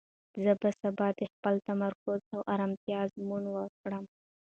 [0.43, 4.05] زه به سبا د خپل تمرکز او ارامتیا ازموینه وکړم.